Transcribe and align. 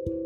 Halo 0.00 0.16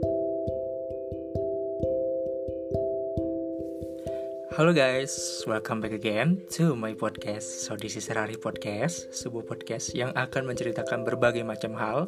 guys, 4.70 5.42
welcome 5.50 5.82
back 5.82 5.90
again 5.90 6.46
to 6.54 6.78
my 6.78 6.94
podcast. 6.94 7.66
So 7.66 7.74
this 7.74 7.98
is 7.98 8.06
Rari 8.06 8.38
Podcast, 8.38 9.10
sebuah 9.10 9.50
podcast 9.50 9.98
yang 9.98 10.14
akan 10.14 10.46
menceritakan 10.46 11.02
berbagai 11.02 11.42
macam 11.42 11.74
hal 11.74 12.06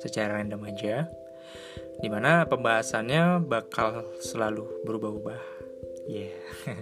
secara 0.00 0.40
random 0.40 0.64
aja. 0.64 1.04
Di 2.00 2.08
mana 2.08 2.48
pembahasannya 2.48 3.44
bakal 3.44 4.16
selalu 4.16 4.64
berubah-ubah. 4.88 5.42
Yeah. 6.08 6.32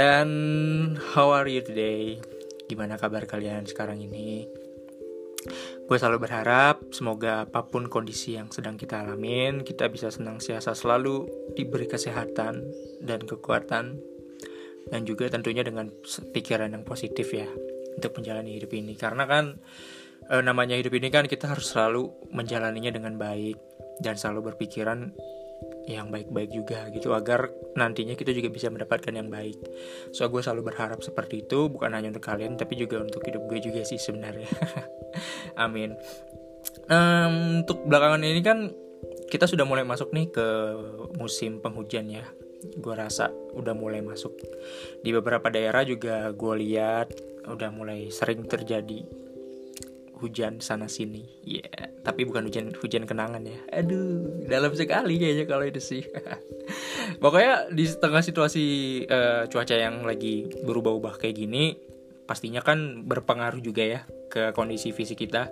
Dan 0.00 0.96
how 1.12 1.28
are 1.28 1.44
you 1.44 1.60
today? 1.60 2.24
Gimana 2.72 2.96
kabar 2.96 3.28
kalian 3.28 3.68
sekarang 3.68 4.00
ini? 4.00 4.59
Gue 5.88 5.96
selalu 5.96 6.28
berharap 6.28 6.92
semoga 6.92 7.48
apa 7.48 7.64
pun 7.64 7.88
kondisi 7.88 8.36
yang 8.36 8.52
sedang 8.52 8.76
kita 8.76 9.00
alamin, 9.00 9.64
kita 9.64 9.88
bisa 9.88 10.12
senang 10.12 10.38
siasa 10.38 10.76
selalu 10.76 11.24
diberi 11.56 11.88
kesehatan 11.88 12.60
dan 13.00 13.20
kekuatan 13.24 13.96
dan 14.90 15.00
juga 15.08 15.32
tentunya 15.32 15.64
dengan 15.64 15.88
pikiran 16.04 16.72
yang 16.76 16.84
positif 16.84 17.32
ya 17.32 17.48
untuk 17.96 18.20
menjalani 18.20 18.60
hidup 18.60 18.70
ini. 18.76 18.92
Karena 18.94 19.24
kan 19.24 19.56
e, 20.28 20.34
namanya 20.44 20.76
hidup 20.76 20.92
ini 20.94 21.08
kan 21.08 21.24
kita 21.24 21.48
harus 21.48 21.72
selalu 21.72 22.12
menjalaninya 22.36 22.92
dengan 22.92 23.16
baik 23.16 23.56
dan 24.04 24.20
selalu 24.20 24.52
berpikiran 24.52 25.12
yang 25.88 26.12
baik-baik 26.12 26.50
juga 26.52 26.86
gitu 26.92 27.16
agar 27.16 27.48
nantinya 27.78 28.12
kita 28.18 28.34
juga 28.36 28.52
bisa 28.52 28.68
mendapatkan 28.68 29.12
yang 29.14 29.32
baik. 29.32 29.56
So 30.12 30.28
gue 30.28 30.42
selalu 30.42 30.72
berharap 30.72 31.00
seperti 31.00 31.46
itu 31.46 31.70
bukan 31.72 31.94
hanya 31.96 32.12
untuk 32.12 32.26
kalian 32.26 32.60
tapi 32.60 32.76
juga 32.76 33.00
untuk 33.00 33.24
hidup 33.24 33.46
gue 33.48 33.58
juga 33.62 33.80
sih 33.86 33.96
sebenarnya. 33.96 34.50
Amin. 35.64 35.96
Um, 36.90 37.64
untuk 37.64 37.86
belakangan 37.86 38.20
ini 38.26 38.42
kan 38.44 38.58
kita 39.30 39.46
sudah 39.46 39.64
mulai 39.64 39.86
masuk 39.86 40.10
nih 40.10 40.28
ke 40.28 40.46
musim 41.16 41.62
penghujan 41.62 42.10
ya. 42.10 42.26
Gue 42.76 42.92
rasa 42.92 43.32
udah 43.56 43.72
mulai 43.72 44.04
masuk 44.04 44.36
di 45.00 45.10
beberapa 45.16 45.48
daerah 45.48 45.80
juga 45.86 46.28
gue 46.34 46.54
lihat 46.60 47.08
udah 47.48 47.72
mulai 47.72 48.12
sering 48.12 48.44
terjadi 48.44 49.00
hujan 50.20 50.60
sana 50.60 50.86
sini. 50.86 51.24
Ya, 51.42 51.64
yeah. 51.64 51.88
tapi 52.04 52.28
bukan 52.28 52.46
hujan 52.46 52.76
hujan 52.76 53.08
kenangan 53.08 53.42
ya. 53.42 53.58
Aduh, 53.72 54.44
dalam 54.46 54.76
sekali 54.76 55.16
kayaknya 55.16 55.44
kalau 55.48 55.64
itu 55.64 55.80
sih. 55.80 56.02
Pokoknya 57.22 57.72
di 57.72 57.88
tengah 57.88 58.22
situasi 58.22 58.64
uh, 59.08 59.48
cuaca 59.50 59.74
yang 59.74 60.04
lagi 60.04 60.46
berubah-ubah 60.62 61.18
kayak 61.18 61.36
gini, 61.40 61.74
pastinya 62.28 62.60
kan 62.60 63.02
berpengaruh 63.08 63.58
juga 63.64 63.82
ya 63.82 64.00
ke 64.28 64.52
kondisi 64.52 64.92
fisik 64.92 65.24
kita. 65.24 65.48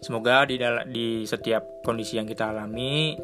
Semoga 0.00 0.44
di 0.48 0.58
di 0.90 1.06
setiap 1.24 1.84
kondisi 1.84 2.20
yang 2.20 2.28
kita 2.28 2.52
alami 2.52 3.16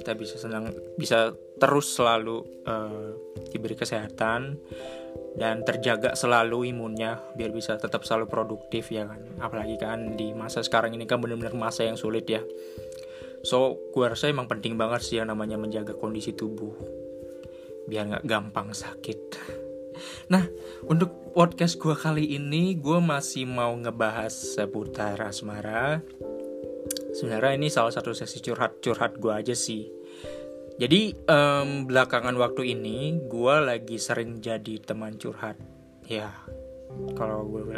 kita 0.00 0.16
bisa 0.16 0.38
senang 0.40 0.72
bisa 0.96 1.34
terus 1.60 1.92
selalu 1.92 2.40
uh, 2.64 3.12
diberi 3.52 3.76
kesehatan 3.76 4.56
dan 5.38 5.62
terjaga 5.62 6.18
selalu 6.18 6.74
imunnya 6.74 7.22
biar 7.38 7.54
bisa 7.54 7.78
tetap 7.78 8.02
selalu 8.02 8.26
produktif 8.26 8.90
ya 8.90 9.06
kan? 9.06 9.20
Apalagi 9.38 9.78
kan 9.78 10.18
di 10.18 10.34
masa 10.34 10.64
sekarang 10.64 10.94
ini 10.96 11.06
kan 11.06 11.22
benar-benar 11.22 11.54
masa 11.54 11.86
yang 11.86 11.94
sulit 11.94 12.26
ya. 12.26 12.42
So 13.46 13.78
gue 13.94 14.04
rasa 14.04 14.28
emang 14.28 14.50
penting 14.50 14.76
banget 14.76 15.00
sih 15.06 15.16
yang 15.22 15.30
namanya 15.32 15.56
menjaga 15.56 15.96
kondisi 15.96 16.34
tubuh 16.34 16.74
biar 17.88 18.06
nggak 18.06 18.24
gampang 18.26 18.74
sakit. 18.74 19.20
Nah 20.32 20.44
untuk 20.86 21.32
podcast 21.32 21.78
gue 21.78 21.94
kali 21.94 22.36
ini 22.36 22.76
gue 22.76 22.98
masih 22.98 23.46
mau 23.46 23.72
ngebahas 23.74 24.32
seputar 24.32 25.16
asmara. 25.22 26.02
Sebenarnya 27.10 27.58
ini 27.58 27.68
salah 27.68 27.90
satu 27.90 28.14
sesi 28.14 28.38
curhat-curhat 28.42 29.18
gue 29.18 29.32
aja 29.34 29.54
sih 29.54 30.00
jadi 30.80 31.12
um, 31.28 31.84
belakangan 31.84 32.32
waktu 32.40 32.72
ini 32.72 33.20
gue 33.28 33.54
lagi 33.60 34.00
sering 34.00 34.40
jadi 34.40 34.80
teman 34.80 35.20
curhat. 35.20 35.60
Ya, 36.08 36.32
kalau 37.20 37.44
gue 37.44 37.68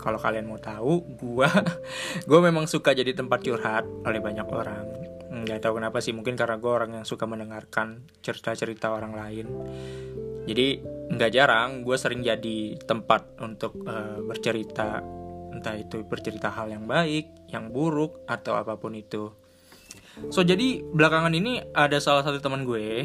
kalau 0.00 0.16
kalian 0.16 0.48
mau 0.48 0.56
tahu, 0.56 1.04
gue 1.20 1.48
gue 2.32 2.40
memang 2.40 2.64
suka 2.64 2.96
jadi 2.96 3.12
tempat 3.12 3.44
curhat 3.44 3.84
oleh 4.08 4.24
banyak 4.24 4.48
orang. 4.48 4.88
Nggak 5.36 5.68
tahu 5.68 5.76
kenapa 5.76 6.00
sih, 6.00 6.16
mungkin 6.16 6.32
karena 6.32 6.56
gue 6.56 6.72
orang 6.72 6.96
yang 6.96 7.04
suka 7.04 7.28
mendengarkan 7.28 8.08
cerita-cerita 8.24 8.88
orang 8.88 9.12
lain. 9.12 9.46
Jadi 10.48 10.80
nggak 11.12 11.30
jarang 11.36 11.84
gue 11.84 11.96
sering 12.00 12.24
jadi 12.24 12.80
tempat 12.80 13.36
untuk 13.44 13.84
uh, 13.84 14.24
bercerita, 14.24 15.04
entah 15.52 15.76
itu 15.76 16.00
bercerita 16.08 16.48
hal 16.56 16.72
yang 16.72 16.88
baik, 16.88 17.52
yang 17.52 17.68
buruk 17.68 18.24
atau 18.24 18.56
apa 18.56 18.80
pun 18.80 18.96
itu. 18.96 19.28
So 20.32 20.40
jadi 20.40 20.80
belakangan 20.80 21.32
ini 21.36 21.60
ada 21.76 22.00
salah 22.00 22.24
satu 22.24 22.40
teman 22.40 22.64
gue 22.64 23.04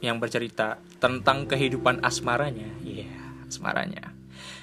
yang 0.00 0.16
bercerita 0.16 0.80
tentang 1.02 1.44
kehidupan 1.44 2.00
asmaranya. 2.00 2.70
Iya, 2.80 3.04
yeah, 3.04 3.44
asmaranya. 3.44 4.14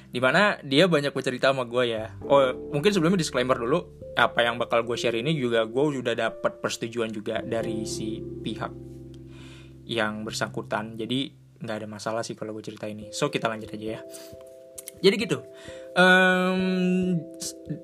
Di 0.10 0.24
mana 0.24 0.56
dia 0.64 0.88
banyak 0.88 1.12
bercerita 1.12 1.52
sama 1.52 1.68
gue 1.68 1.92
ya. 1.92 2.16
Oh, 2.26 2.72
mungkin 2.72 2.90
sebelumnya 2.96 3.20
disclaimer 3.20 3.60
dulu. 3.60 3.84
Apa 4.16 4.48
yang 4.48 4.56
bakal 4.56 4.88
gue 4.88 4.96
share 4.96 5.20
ini 5.20 5.36
juga 5.36 5.68
gue 5.68 5.84
sudah 6.00 6.16
dapat 6.16 6.64
persetujuan 6.64 7.12
juga 7.12 7.44
dari 7.44 7.84
si 7.84 8.24
pihak 8.24 8.72
yang 9.92 10.24
bersangkutan. 10.24 10.96
Jadi 10.96 11.36
nggak 11.60 11.78
ada 11.84 11.88
masalah 11.88 12.24
sih 12.24 12.34
kalau 12.34 12.56
gue 12.56 12.64
cerita 12.64 12.88
ini. 12.88 13.12
So 13.12 13.28
kita 13.28 13.52
lanjut 13.52 13.76
aja 13.76 14.00
ya. 14.00 14.02
Jadi 15.04 15.16
gitu. 15.20 15.44
Um, 16.00 17.20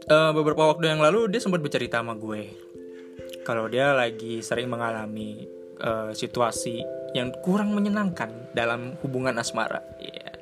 uh, 0.08 0.32
beberapa 0.32 0.72
waktu 0.72 0.88
yang 0.88 1.04
lalu 1.04 1.28
dia 1.28 1.44
sempat 1.44 1.60
bercerita 1.60 2.00
sama 2.00 2.16
gue 2.16 2.71
kalau 3.42 3.66
dia 3.68 3.94
lagi 3.94 4.40
sering 4.46 4.70
mengalami 4.70 5.50
uh, 5.82 6.14
situasi 6.14 6.82
yang 7.12 7.34
kurang 7.44 7.76
menyenangkan 7.76 8.54
dalam 8.56 8.96
hubungan 9.04 9.36
asmara. 9.36 9.84
Yeah. 10.00 10.36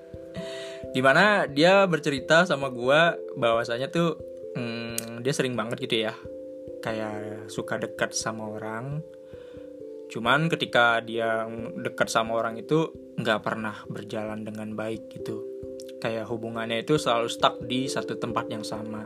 Di 0.90 1.02
mana 1.06 1.46
dia 1.46 1.86
bercerita 1.86 2.46
sama 2.46 2.70
gue 2.74 3.18
bahwasanya 3.38 3.94
tuh 3.94 4.18
hmm, 4.58 5.22
dia 5.22 5.34
sering 5.34 5.54
banget 5.54 5.86
gitu 5.86 6.10
ya, 6.10 6.14
kayak 6.82 7.50
suka 7.50 7.78
dekat 7.78 8.14
sama 8.14 8.50
orang. 8.50 9.02
Cuman 10.10 10.50
ketika 10.50 10.98
dia 11.06 11.46
dekat 11.78 12.10
sama 12.10 12.42
orang 12.42 12.58
itu 12.58 12.90
nggak 13.22 13.46
pernah 13.46 13.78
berjalan 13.86 14.42
dengan 14.42 14.74
baik 14.74 15.14
gitu. 15.14 15.46
Kayak 16.02 16.26
hubungannya 16.32 16.82
itu 16.82 16.98
selalu 16.98 17.30
stuck 17.30 17.62
di 17.62 17.86
satu 17.86 18.18
tempat 18.18 18.50
yang 18.50 18.66
sama. 18.66 19.06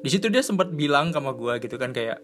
Di 0.00 0.08
situ 0.08 0.32
dia 0.32 0.40
sempat 0.40 0.72
bilang 0.72 1.12
sama 1.12 1.36
gue 1.36 1.60
gitu 1.60 1.76
kan 1.76 1.92
kayak 1.92 2.22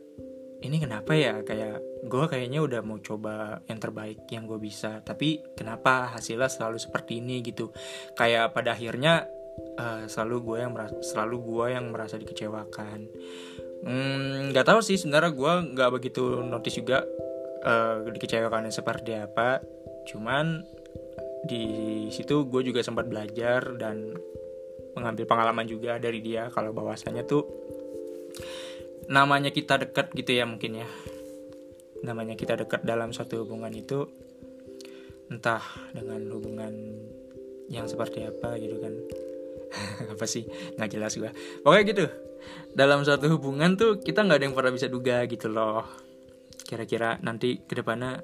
ini 0.62 0.76
kenapa 0.78 1.12
ya? 1.12 1.42
Kayak 1.42 1.82
gue 2.06 2.24
kayaknya 2.30 2.62
udah 2.62 2.80
mau 2.86 2.98
coba 3.02 3.60
yang 3.66 3.78
terbaik 3.82 4.26
yang 4.30 4.46
gue 4.46 4.58
bisa. 4.62 5.02
Tapi 5.02 5.42
kenapa 5.58 6.14
hasilnya 6.14 6.48
selalu 6.48 6.78
seperti 6.78 7.18
ini 7.18 7.42
gitu? 7.42 7.74
Kayak 8.14 8.54
pada 8.54 8.78
akhirnya 8.78 9.26
uh, 9.78 10.06
selalu 10.06 10.36
gue 10.46 10.58
yang 10.62 10.72
merasa, 10.72 10.96
selalu 11.02 11.36
gue 11.42 11.66
yang 11.74 11.84
merasa 11.90 12.14
dikecewakan. 12.16 12.98
Hmm, 13.82 14.54
nggak 14.54 14.64
hmm, 14.64 14.70
tahu 14.70 14.80
sih 14.80 14.96
sebenarnya 14.96 15.34
gue 15.34 15.52
nggak 15.74 15.90
begitu 15.90 16.40
notice 16.46 16.78
juga 16.78 17.02
uh, 17.66 18.06
dikecewakannya 18.06 18.70
seperti 18.70 19.18
apa. 19.18 19.58
Cuman 20.06 20.62
di 21.42 21.64
situ 22.14 22.46
gue 22.46 22.62
juga 22.62 22.86
sempat 22.86 23.10
belajar 23.10 23.74
dan 23.74 24.14
mengambil 24.94 25.24
pengalaman 25.26 25.66
juga 25.66 25.98
dari 25.98 26.22
dia 26.22 26.46
kalau 26.52 26.70
bahwasanya 26.70 27.26
tuh 27.26 27.42
namanya 29.08 29.50
kita 29.50 29.78
dekat 29.80 30.12
gitu 30.14 30.36
ya 30.36 30.44
mungkin 30.44 30.82
ya. 30.82 30.88
Namanya 32.02 32.34
kita 32.34 32.58
dekat 32.58 32.82
dalam 32.82 33.14
suatu 33.14 33.46
hubungan 33.46 33.70
itu 33.74 34.06
entah 35.32 35.62
dengan 35.96 36.20
hubungan 36.34 36.74
yang 37.72 37.88
seperti 37.88 38.26
apa 38.26 38.58
gitu 38.60 38.76
kan. 38.82 38.94
Apa 40.12 40.28
sih? 40.28 40.44
Nggak 40.76 40.90
jelas 40.92 41.12
gua. 41.16 41.32
Pokoknya 41.64 41.84
gitu. 41.88 42.04
Dalam 42.76 43.00
suatu 43.06 43.32
hubungan 43.32 43.78
tuh 43.78 44.02
kita 44.02 44.26
nggak 44.26 44.38
ada 44.42 44.44
yang 44.44 44.56
pernah 44.56 44.72
bisa 44.74 44.92
duga 44.92 45.24
gitu 45.24 45.48
loh. 45.48 45.86
Kira-kira 46.68 47.16
nanti 47.24 47.64
ke 47.64 47.72
depannya 47.80 48.20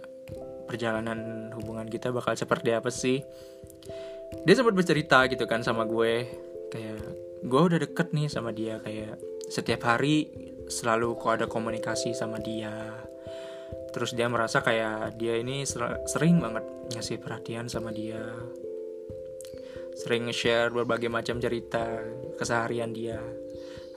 perjalanan 0.69 1.49
hubungan 1.57 1.89
kita 1.89 2.13
bakal 2.13 2.37
seperti 2.37 2.77
apa 2.77 2.93
sih? 2.93 3.25
Dia 4.45 4.55
sempat 4.59 4.77
bercerita 4.77 5.25
gitu 5.33 5.49
kan 5.49 5.65
sama 5.65 5.89
gue. 5.89 6.29
Kayak 6.69 7.01
gue 7.41 7.61
udah 7.73 7.79
deket 7.81 8.13
nih 8.13 8.29
sama 8.29 8.53
dia. 8.53 8.77
Kayak 8.85 9.17
setiap 9.49 9.89
hari 9.89 10.29
selalu 10.69 11.17
kok 11.17 11.41
ada 11.41 11.47
komunikasi 11.49 12.13
sama 12.13 12.39
dia. 12.41 12.73
Terus 13.93 14.13
dia 14.13 14.29
merasa 14.29 14.61
kayak 14.61 15.17
dia 15.17 15.41
ini 15.41 15.65
sering 16.07 16.39
banget 16.39 16.65
ngasih 16.93 17.19
perhatian 17.21 17.67
sama 17.67 17.91
dia. 17.91 18.21
Sering 19.99 20.31
share 20.31 20.71
berbagai 20.71 21.11
macam 21.11 21.41
cerita 21.43 21.99
keseharian 22.39 22.95
dia. 22.95 23.19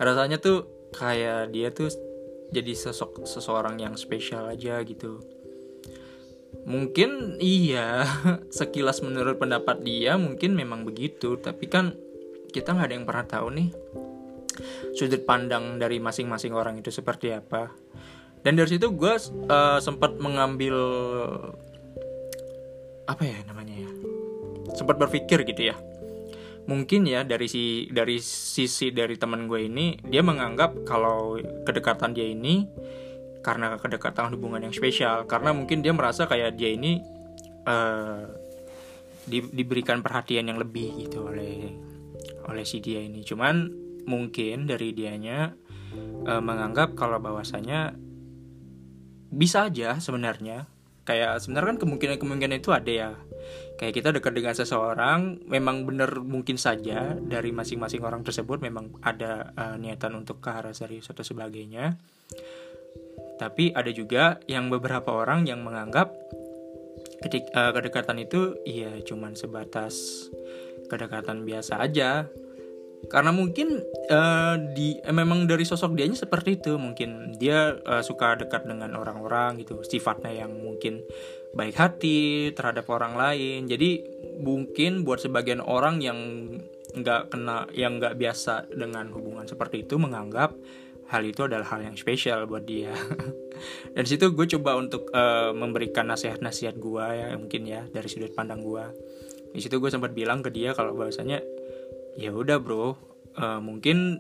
Rasanya 0.02 0.42
tuh 0.42 0.90
kayak 0.96 1.54
dia 1.54 1.70
tuh 1.70 1.92
jadi 2.52 2.74
sosok 2.76 3.24
seseorang 3.24 3.80
yang 3.80 3.94
spesial 3.96 4.50
aja 4.50 4.82
gitu. 4.82 5.22
Mungkin 6.66 7.40
iya 7.40 8.04
sekilas 8.58 9.04
menurut 9.04 9.38
pendapat 9.40 9.84
dia 9.84 10.20
mungkin 10.20 10.56
memang 10.56 10.84
begitu 10.88 11.40
tapi 11.40 11.68
kan 11.72 11.96
kita 12.52 12.76
nggak 12.76 12.88
ada 12.92 12.96
yang 12.96 13.08
pernah 13.08 13.26
tahu 13.26 13.48
nih 13.56 13.70
sudut 14.96 15.24
pandang 15.24 15.78
dari 15.78 15.98
masing-masing 15.98 16.54
orang 16.56 16.80
itu 16.80 16.90
seperti 16.94 17.34
apa. 17.34 17.72
Dan 18.42 18.58
dari 18.58 18.70
situ 18.74 18.90
gue 18.94 19.14
uh, 19.50 19.78
sempat 19.78 20.18
mengambil 20.18 20.76
apa 23.06 23.24
ya 23.28 23.38
namanya 23.46 23.76
ya 23.86 23.92
sempat 24.74 24.98
berpikir 24.98 25.46
gitu 25.46 25.74
ya. 25.74 25.76
Mungkin 26.66 27.10
ya 27.10 27.26
dari 27.26 27.50
si 27.50 27.90
dari 27.90 28.22
sisi 28.22 28.94
dari 28.94 29.18
teman 29.18 29.50
gue 29.50 29.66
ini 29.66 29.98
dia 30.06 30.22
menganggap 30.22 30.86
kalau 30.86 31.38
kedekatan 31.66 32.14
dia 32.14 32.30
ini 32.30 32.66
karena 33.42 33.78
kedekatan 33.82 34.30
hubungan 34.38 34.70
yang 34.70 34.74
spesial 34.74 35.26
karena 35.26 35.50
mungkin 35.52 35.82
dia 35.82 35.90
merasa 35.94 36.30
kayak 36.30 36.54
dia 36.62 36.78
ini 36.78 37.02
uh, 37.66 38.30
di, 39.26 39.42
diberikan 39.42 40.02
perhatian 40.06 40.50
yang 40.50 40.62
lebih 40.62 41.06
gitu 41.06 41.30
oleh 41.30 41.74
oleh 42.50 42.66
si 42.66 42.82
dia 42.82 43.02
ini. 43.02 43.22
Cuman 43.26 43.70
mungkin 44.06 44.70
dari 44.70 44.94
dianya 44.96 45.54
uh, 46.28 46.42
menganggap 46.42 46.96
kalau 46.96 47.20
bahwasanya 47.20 47.96
bisa 49.32 49.72
aja 49.72 49.98
sebenarnya. 49.98 50.68
Kayak 51.02 51.42
sebenarnya 51.42 51.76
kan 51.76 51.80
kemungkinan-kemungkinan 51.82 52.62
itu 52.62 52.70
ada 52.70 52.92
ya. 52.92 53.12
Kayak 53.82 53.94
kita 53.98 54.10
dekat 54.14 54.38
dengan 54.38 54.54
seseorang 54.54 55.42
memang 55.50 55.90
benar 55.90 56.22
mungkin 56.22 56.62
saja 56.62 57.18
dari 57.18 57.50
masing-masing 57.50 58.06
orang 58.06 58.22
tersebut 58.22 58.62
memang 58.62 58.94
ada 59.02 59.50
uh, 59.58 59.76
niatan 59.82 60.14
untuk 60.14 60.46
ke 60.46 60.50
arah 60.54 60.76
serius 60.78 61.10
atau 61.10 61.26
sebagainya. 61.26 61.98
Tapi 63.42 63.74
ada 63.74 63.90
juga 63.90 64.38
yang 64.46 64.70
beberapa 64.70 65.10
orang 65.10 65.50
yang 65.50 65.66
menganggap 65.66 66.14
ketik, 67.26 67.50
uh, 67.58 67.74
kedekatan 67.74 68.22
itu 68.22 68.62
ya 68.66 68.94
cuman 69.02 69.34
sebatas 69.34 70.28
kedekatan 70.86 71.42
biasa 71.48 71.82
aja 71.82 72.30
karena 73.10 73.34
mungkin 73.34 73.82
uh, 74.12 74.56
di 74.78 75.02
eh, 75.02 75.16
memang 75.16 75.50
dari 75.50 75.66
sosok 75.66 75.98
dianya 75.98 76.18
seperti 76.20 76.62
itu. 76.62 76.78
Mungkin 76.78 77.40
dia 77.42 77.74
uh, 77.74 78.04
suka 78.06 78.38
dekat 78.38 78.70
dengan 78.70 78.94
orang-orang 78.94 79.58
gitu. 79.64 79.82
Sifatnya 79.82 80.46
yang 80.46 80.54
mungkin 80.54 81.02
baik 81.58 81.76
hati 81.76 82.52
terhadap 82.54 82.86
orang 82.94 83.18
lain. 83.18 83.66
Jadi 83.66 84.06
mungkin 84.44 85.02
buat 85.02 85.24
sebagian 85.24 85.64
orang 85.64 86.04
yang 86.04 86.18
nggak 86.92 87.32
kena 87.32 87.72
yang 87.72 87.98
nggak 87.98 88.20
biasa 88.20 88.68
dengan 88.70 89.10
hubungan 89.16 89.48
seperti 89.48 89.88
itu 89.88 89.96
menganggap 89.96 90.52
hal 91.08 91.24
itu 91.24 91.48
adalah 91.48 91.68
hal 91.72 91.84
yang 91.84 91.96
spesial 91.96 92.46
buat 92.48 92.64
dia. 92.64 92.92
Dan 93.96 94.04
situ 94.08 94.32
gue 94.32 94.48
coba 94.58 94.80
untuk 94.80 95.12
uh, 95.12 95.52
memberikan 95.52 96.08
nasihat-nasihat 96.08 96.76
gue 96.80 97.06
ya 97.16 97.36
mungkin 97.36 97.62
ya 97.68 97.88
dari 97.92 98.08
sudut 98.08 98.32
pandang 98.32 98.64
gue 98.64 98.86
di 99.52 99.60
situ 99.60 99.84
gue 99.84 99.92
sempat 99.92 100.16
bilang 100.16 100.40
ke 100.40 100.50
dia 100.50 100.72
kalau 100.72 100.96
bahasanya 100.96 101.44
ya 102.16 102.32
udah 102.36 102.58
bro. 102.60 102.96
Uh, 103.32 103.64
mungkin 103.64 104.20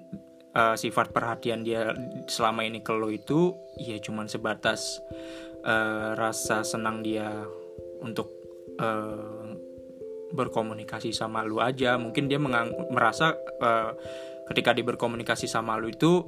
uh, 0.55 0.75
sifat 0.79 1.11
perhatian 1.11 1.67
dia 1.67 1.91
selama 2.31 2.63
ini 2.63 2.79
ke 2.79 2.95
lo 2.95 3.11
itu 3.11 3.51
ya 3.75 3.99
cuman 3.99 4.31
sebatas 4.31 5.03
uh, 5.67 6.15
rasa 6.15 6.63
senang 6.63 7.03
dia 7.03 7.27
untuk 7.99 8.31
uh, 8.79 9.51
berkomunikasi 10.31 11.11
sama 11.11 11.43
lu 11.43 11.59
aja. 11.59 11.99
Mungkin 11.99 12.31
dia 12.31 12.39
merasa 12.39 13.35
uh, 13.59 13.91
ketika 14.51 14.71
dia 14.71 14.87
berkomunikasi 14.87 15.47
sama 15.47 15.75
lu 15.75 15.91
itu 15.91 16.23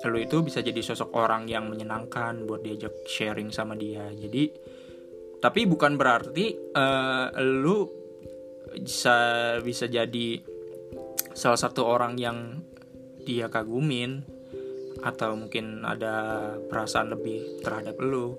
lu 0.00 0.16
itu 0.16 0.40
bisa 0.40 0.64
jadi 0.64 0.80
sosok 0.80 1.12
orang 1.12 1.44
yang 1.44 1.68
menyenangkan 1.68 2.48
buat 2.48 2.64
diajak 2.64 3.04
sharing 3.04 3.52
sama 3.52 3.76
dia. 3.76 4.08
Jadi 4.10 4.50
tapi 5.40 5.64
bukan 5.64 5.96
berarti 5.96 6.52
uh, 6.76 7.32
lu 7.40 7.88
bisa 8.70 9.56
bisa 9.64 9.90
jadi 9.90 10.49
salah 11.34 11.60
satu 11.60 11.86
orang 11.86 12.18
yang 12.18 12.60
dia 13.24 13.46
kagumin 13.52 14.24
atau 15.00 15.32
mungkin 15.36 15.84
ada 15.84 16.54
perasaan 16.68 17.12
lebih 17.12 17.64
terhadap 17.64 17.96
lu. 18.00 18.36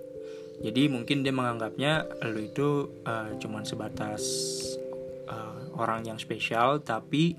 Jadi 0.61 0.93
mungkin 0.93 1.25
dia 1.25 1.33
menganggapnya 1.33 2.05
lu 2.29 2.45
itu 2.45 3.01
uh, 3.01 3.33
cuman 3.41 3.65
sebatas 3.65 4.21
uh, 5.25 5.73
orang 5.73 6.05
yang 6.05 6.21
spesial 6.21 6.85
tapi 6.85 7.33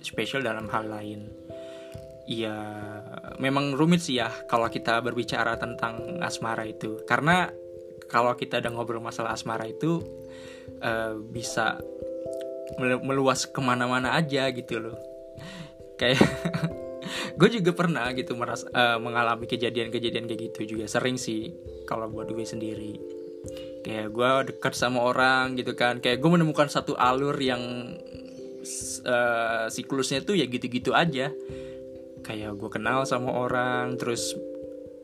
spesial 0.00 0.40
dalam 0.40 0.64
hal 0.72 0.88
lain. 0.88 1.28
Ya 2.26 2.56
memang 3.38 3.76
rumit 3.76 4.02
sih 4.02 4.18
ya 4.18 4.32
kalau 4.48 4.66
kita 4.72 5.04
berbicara 5.04 5.60
tentang 5.60 6.18
asmara 6.24 6.64
itu. 6.64 7.04
Karena 7.04 7.52
kalau 8.08 8.32
kita 8.38 8.64
udah 8.64 8.72
ngobrol 8.72 9.04
masalah 9.04 9.36
asmara 9.36 9.68
itu 9.68 10.00
uh, 10.80 11.20
bisa 11.20 11.76
meluas 12.78 13.46
ke 13.46 13.60
mana-mana 13.62 14.14
aja 14.18 14.50
gitu 14.50 14.82
loh. 14.82 14.96
Kayak 15.96 16.22
gue 17.38 17.48
juga 17.60 17.70
pernah 17.72 18.10
gitu 18.12 18.34
meras 18.34 18.66
uh, 18.68 18.98
mengalami 18.98 19.46
kejadian-kejadian 19.46 20.26
kayak 20.26 20.40
gitu 20.52 20.76
juga 20.76 20.90
sering 20.90 21.16
sih 21.16 21.54
kalau 21.86 22.10
buat 22.10 22.28
gue 22.30 22.46
sendiri. 22.46 22.98
Kayak 23.86 24.10
gue 24.10 24.30
dekat 24.52 24.74
sama 24.74 25.06
orang 25.06 25.54
gitu 25.54 25.78
kan 25.78 26.02
kayak 26.02 26.18
gue 26.18 26.30
menemukan 26.30 26.66
satu 26.66 26.98
alur 26.98 27.38
yang 27.38 27.62
uh, 29.06 29.66
siklusnya 29.70 30.26
tuh 30.26 30.34
ya 30.34 30.50
gitu-gitu 30.50 30.92
aja. 30.92 31.30
Kayak 32.26 32.58
gue 32.58 32.70
kenal 32.70 33.06
sama 33.06 33.30
orang 33.30 33.94
terus 33.94 34.34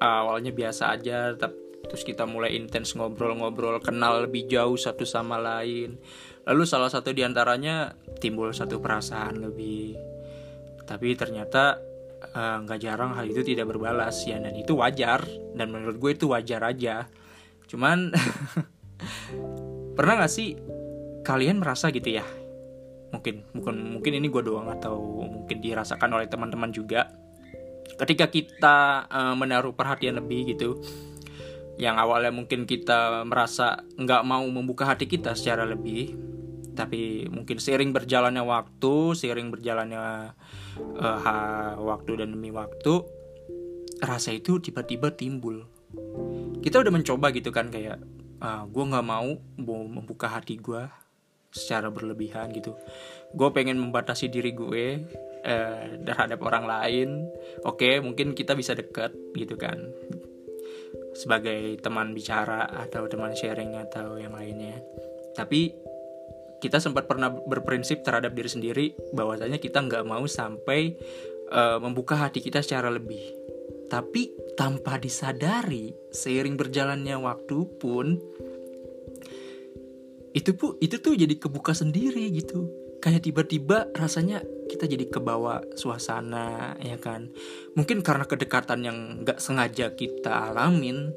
uh, 0.03 0.27
awalnya 0.27 0.51
biasa 0.51 0.99
aja 0.99 1.39
tapi 1.39 1.63
terus 1.83 2.09
kita 2.09 2.25
mulai 2.25 2.55
intens 2.57 2.95
ngobrol-ngobrol 2.95 3.83
kenal 3.83 4.25
lebih 4.25 4.47
jauh 4.49 4.79
satu 4.79 5.05
sama 5.05 5.37
lain 5.37 5.99
Lalu 6.43 6.63
salah 6.67 6.91
satu 6.91 7.15
di 7.15 7.23
antaranya 7.23 7.95
timbul 8.19 8.51
satu 8.51 8.83
perasaan 8.83 9.39
lebih. 9.43 9.95
Tapi 10.83 11.15
ternyata 11.15 11.79
eh, 12.23 12.57
nggak 12.67 12.79
uh, 12.79 12.83
jarang 12.83 13.15
hal 13.15 13.27
itu 13.31 13.47
tidak 13.47 13.71
berbalas 13.71 14.27
ya 14.27 14.43
dan 14.43 14.55
itu 14.59 14.75
wajar 14.75 15.23
dan 15.55 15.71
menurut 15.71 15.97
gue 16.03 16.11
itu 16.19 16.27
wajar 16.31 16.67
aja. 16.67 17.07
Cuman 17.71 18.11
pernah 19.97 20.15
nggak 20.19 20.33
sih 20.33 20.59
kalian 21.23 21.63
merasa 21.63 21.95
gitu 21.95 22.11
ya? 22.11 22.27
Mungkin 23.15 23.47
mungkin 23.55 23.75
mungkin 23.99 24.13
ini 24.19 24.27
gue 24.27 24.43
doang 24.43 24.67
atau 24.73 24.99
mungkin 25.23 25.63
dirasakan 25.63 26.11
oleh 26.19 26.27
teman-teman 26.27 26.75
juga. 26.75 27.07
Ketika 27.93 28.27
kita 28.33 29.07
uh, 29.07 29.35
menaruh 29.39 29.77
perhatian 29.77 30.19
lebih 30.19 30.57
gitu, 30.57 30.81
yang 31.81 31.97
awalnya 31.97 32.35
mungkin 32.35 32.69
kita 32.69 33.25
merasa 33.25 33.81
nggak 33.97 34.23
mau 34.29 34.45
membuka 34.49 34.85
hati 34.85 35.09
kita 35.09 35.33
secara 35.33 35.65
lebih 35.65 36.15
tapi 36.73 37.29
mungkin 37.29 37.61
sering 37.61 37.93
berjalannya 37.93 38.45
waktu 38.45 39.13
sering 39.13 39.53
berjalannya 39.53 40.33
uh, 40.97 41.73
waktu 41.81 42.25
dan 42.25 42.33
demi 42.33 42.49
waktu 42.49 43.05
rasa 44.03 44.35
itu 44.35 44.59
tiba-tiba 44.59 45.15
timbul. 45.15 45.63
Kita 46.59 46.83
udah 46.83 46.91
mencoba 46.91 47.31
gitu 47.31 47.55
kan 47.55 47.71
kayak 47.71 48.03
uh, 48.43 48.47
ah, 48.47 48.63
gue 48.67 48.85
nggak 48.85 49.07
mau 49.07 49.39
mau 49.63 49.83
membuka 49.87 50.27
hati 50.27 50.59
gue 50.59 50.83
secara 51.53 51.93
berlebihan 51.93 52.51
gitu. 52.57 52.75
Gue 53.37 53.49
pengen 53.55 53.79
membatasi 53.79 54.33
diri 54.33 54.51
gue 54.57 55.07
uh, 55.45 55.83
terhadap 56.03 56.41
orang 56.43 56.65
lain. 56.67 57.09
Oke 57.63 58.03
mungkin 58.03 58.35
kita 58.35 58.57
bisa 58.59 58.75
deket 58.75 59.15
gitu 59.37 59.55
kan 59.55 59.79
sebagai 61.13 61.79
teman 61.81 62.17
bicara 62.17 62.69
atau 62.69 63.09
teman 63.09 63.37
sharing 63.37 63.77
atau 63.77 64.17
yang 64.17 64.33
lainnya. 64.33 64.81
Tapi 65.33 65.73
kita 66.63 66.79
sempat 66.79 67.11
pernah 67.11 67.29
berprinsip 67.29 68.07
terhadap 68.07 68.33
diri 68.39 68.51
sendiri 68.51 68.87
bahwasanya 69.11 69.59
kita 69.59 69.83
nggak 69.83 70.07
mau 70.07 70.23
sampai 70.31 70.95
uh, 71.51 71.83
membuka 71.83 72.15
hati 72.15 72.39
kita 72.39 72.63
secara 72.63 72.87
lebih. 72.89 73.21
Tapi 73.91 74.55
tanpa 74.57 74.97
disadari 74.97 75.93
seiring 76.15 76.57
berjalannya 76.57 77.19
waktu 77.19 77.59
pun 77.77 78.17
itu 80.33 80.57
pun 80.57 80.81
itu 80.81 80.97
tuh 80.97 81.13
jadi 81.13 81.35
kebuka 81.37 81.77
sendiri 81.77 82.31
gitu. 82.33 82.73
Kayak 83.03 83.27
tiba-tiba 83.27 83.91
rasanya 83.99 84.41
kita 84.73 84.89
jadi 84.89 85.05
kebawa 85.13 85.61
suasana 85.77 86.75
ya 86.81 86.97
kan? 86.97 87.29
Mungkin 87.77 88.01
karena 88.01 88.25
kedekatan 88.25 88.81
yang 88.81 88.99
nggak 89.23 89.37
sengaja 89.37 89.93
kita 89.93 90.53
alamin 90.53 91.13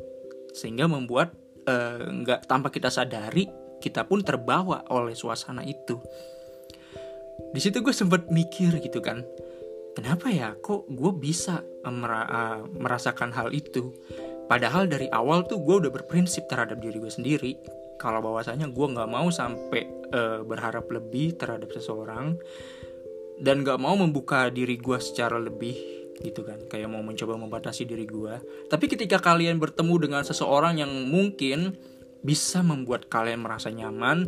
sehingga 0.51 0.91
membuat 0.91 1.31
eh, 1.63 2.03
nggak 2.03 2.43
uh, 2.43 2.47
tanpa 2.47 2.69
kita 2.69 2.91
sadari 2.91 3.47
kita 3.79 4.03
pun 4.03 4.19
terbawa 4.21 4.83
oleh 4.91 5.15
suasana 5.15 5.63
itu. 5.63 5.95
Di 7.55 7.59
situ 7.63 7.79
gue 7.79 7.95
sempet 7.95 8.27
mikir 8.27 8.83
gitu 8.83 8.99
kan 8.99 9.23
kenapa 9.95 10.27
ya? 10.27 10.53
Kok 10.59 10.91
gue 10.91 11.11
bisa 11.15 11.63
uh, 11.63 12.61
merasakan 12.75 13.31
hal 13.31 13.55
itu? 13.55 13.95
Padahal 14.45 14.85
dari 14.85 15.09
awal 15.09 15.47
tuh 15.47 15.63
gue 15.63 15.87
udah 15.87 15.91
berprinsip 15.91 16.45
terhadap 16.45 16.77
diri 16.83 17.01
gue 17.01 17.09
sendiri 17.09 17.57
kalau 17.97 18.21
bahwasanya 18.21 18.69
gue 18.69 18.87
nggak 18.91 19.09
mau 19.09 19.31
sampai 19.31 19.87
uh, 20.13 20.43
berharap 20.45 20.85
lebih 20.91 21.39
terhadap 21.39 21.71
seseorang 21.71 22.35
dan 23.41 23.63
nggak 23.63 23.79
mau 23.81 23.95
membuka 23.99 24.47
diri 24.47 24.79
gue 24.79 24.97
secara 24.99 25.39
lebih 25.39 25.75
gitu 26.23 26.47
kan. 26.47 26.63
Kayak 26.71 26.95
mau 26.95 27.03
mencoba 27.03 27.35
membatasi 27.35 27.83
diri 27.83 28.07
gue 28.07 28.39
tapi 28.71 28.85
ketika 28.87 29.19
kalian 29.19 29.59
bertemu 29.59 29.95
dengan 30.09 30.21
seseorang 30.23 30.79
yang 30.79 30.91
mungkin 31.11 31.75
bisa 32.25 32.65
membuat 32.65 33.11
kalian 33.11 33.45
merasa 33.45 33.69
nyaman 33.69 34.25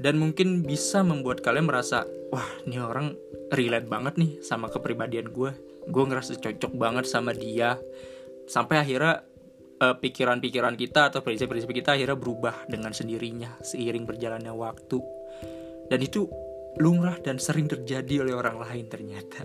dan 0.00 0.16
mungkin 0.16 0.64
bisa 0.64 1.04
membuat 1.04 1.44
kalian 1.44 1.68
merasa 1.68 2.08
wah 2.32 2.48
ini 2.64 2.80
orang 2.80 3.14
relate 3.52 3.86
banget 3.86 4.14
nih 4.16 4.40
sama 4.40 4.72
kepribadian 4.72 5.30
gue 5.30 5.70
gue 5.90 6.04
ngerasa 6.06 6.36
cocok 6.36 6.72
banget 6.76 7.04
sama 7.08 7.32
dia. 7.32 7.76
Sampai 8.46 8.82
akhirnya 8.82 9.22
uh, 9.80 9.96
pikiran-pikiran 9.96 10.74
kita 10.78 11.08
atau 11.08 11.20
prinsip-prinsip 11.24 11.70
kita 11.70 11.96
akhirnya 11.96 12.18
berubah 12.18 12.66
dengan 12.70 12.92
sendirinya 12.92 13.56
seiring 13.62 14.04
berjalannya 14.04 14.52
waktu. 14.52 14.98
Dan 15.90 15.98
itu 16.02 16.30
lumrah 16.78 17.18
dan 17.18 17.42
sering 17.42 17.66
terjadi 17.66 18.22
oleh 18.22 18.34
orang 18.36 18.60
lain 18.62 18.86
ternyata. 18.86 19.42